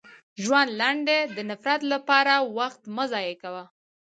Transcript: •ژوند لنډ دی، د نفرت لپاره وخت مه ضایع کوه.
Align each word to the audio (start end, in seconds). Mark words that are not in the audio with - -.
•ژوند 0.43 0.69
لنډ 0.79 0.99
دی، 1.09 1.19
د 1.35 1.37
نفرت 1.49 1.81
لپاره 1.93 2.33
وخت 2.57 2.81
مه 2.95 3.05
ضایع 3.11 3.35
کوه. 3.43 3.63